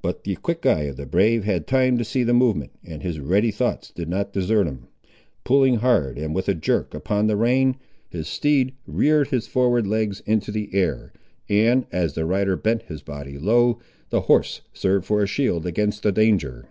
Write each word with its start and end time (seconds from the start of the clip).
But 0.00 0.24
the 0.24 0.36
quick 0.36 0.64
eye 0.64 0.84
of 0.84 0.96
the 0.96 1.04
brave 1.04 1.44
had 1.44 1.66
time 1.66 1.98
to 1.98 2.04
see 2.04 2.22
the 2.24 2.32
movement, 2.32 2.70
and 2.82 3.02
his 3.02 3.20
ready 3.20 3.50
thoughts 3.50 3.90
did 3.90 4.08
not 4.08 4.32
desert 4.32 4.66
him. 4.66 4.86
Pulling 5.44 5.74
hard 5.80 6.16
and 6.16 6.34
with 6.34 6.48
a 6.48 6.54
jerk 6.54 6.94
upon 6.94 7.26
the 7.26 7.36
rein, 7.36 7.76
his 8.08 8.26
steed 8.26 8.72
reared 8.86 9.28
his 9.28 9.46
forward 9.46 9.86
legs 9.86 10.20
into 10.24 10.50
the 10.50 10.70
air, 10.74 11.12
and, 11.50 11.84
as 11.92 12.14
the 12.14 12.24
rider 12.24 12.56
bent 12.56 12.84
his 12.84 13.02
body 13.02 13.36
low, 13.36 13.78
the 14.08 14.22
horse 14.22 14.62
served 14.72 15.04
for 15.04 15.22
a 15.22 15.26
shield 15.26 15.66
against 15.66 16.02
the 16.04 16.10
danger. 16.10 16.70